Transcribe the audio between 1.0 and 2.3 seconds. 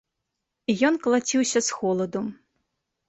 калаціўся з холаду.